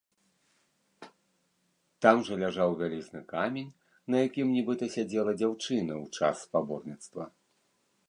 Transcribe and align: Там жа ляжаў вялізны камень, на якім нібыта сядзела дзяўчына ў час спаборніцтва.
Там 2.05 2.17
жа 2.31 2.39
ляжаў 2.45 2.69
вялізны 2.81 3.21
камень, 3.35 3.69
на 4.15 4.25
якім 4.27 4.47
нібыта 4.57 4.83
сядзела 4.97 5.31
дзяўчына 5.39 5.93
ў 6.03 6.05
час 6.21 6.35
спаборніцтва. 6.49 7.23